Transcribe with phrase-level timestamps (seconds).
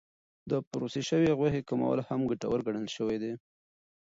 [0.49, 3.33] د پروسس شوې غوښې کمول هم ګټور ګڼل شوی دی.